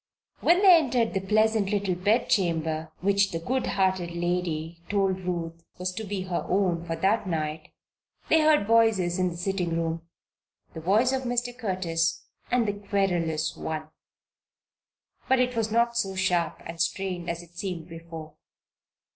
When 0.39 0.63
they 0.63 0.81
returned 0.83 1.13
from 1.13 1.21
the 1.21 1.27
pleasant 1.27 1.69
little 1.69 1.93
bed 1.93 2.27
chamber 2.27 2.91
which 3.01 3.29
the 3.29 3.37
good 3.37 3.67
hearted 3.67 4.09
lady 4.15 4.81
told 4.89 5.19
Ruth 5.19 5.63
was 5.77 5.93
to 5.93 6.03
be 6.03 6.23
her 6.23 6.43
own 6.49 6.83
for 6.85 6.95
that 6.95 7.27
night, 7.27 7.69
they 8.27 8.41
heard 8.41 8.65
voices 8.65 9.19
in 9.19 9.29
the 9.29 9.37
sitting 9.37 9.75
room 9.77 10.01
the 10.73 10.81
voice 10.81 11.13
of 11.13 11.21
Mr. 11.21 11.55
Curtis 11.55 12.25
and 12.49 12.67
the 12.67 12.73
querulous 12.73 13.55
one. 13.55 13.89
But 15.29 15.39
it 15.39 15.55
was 15.55 15.71
not 15.71 15.95
so 15.95 16.15
sharp 16.15 16.63
and 16.65 16.81
strained 16.81 17.29
as 17.29 17.43
it 17.43 17.55
seemed 17.55 17.87
before. 17.87 18.33